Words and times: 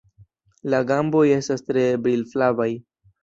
La 0.73 0.79
gamboj 0.91 1.21
estas 1.35 1.63
tre 1.69 1.85
brilflavaj. 2.07 2.69